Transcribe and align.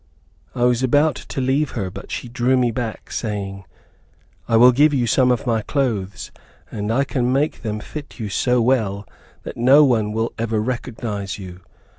I 0.55 0.63
was 0.63 0.81
about 0.81 1.13
to 1.13 1.39
leave 1.39 1.73
her, 1.77 1.91
but 1.91 2.09
she 2.09 2.27
drew 2.27 2.57
me 2.57 2.71
back 2.71 3.11
saying, 3.11 3.65
"I 4.47 4.57
will 4.57 4.71
give 4.71 4.95
you 4.95 5.05
some 5.05 5.29
of 5.29 5.45
my 5.45 5.61
clothes, 5.61 6.31
and 6.71 6.91
I 6.91 7.03
can 7.03 7.31
make 7.31 7.61
them 7.61 7.79
fit 7.79 8.17
you 8.19 8.27
so 8.27 8.59
well 8.63 9.07
that 9.43 9.57
no 9.57 9.83
one 9.83 10.11
will 10.11 10.33
ever 10.39 10.59
recognize 10.59 11.37
you. 11.37 11.61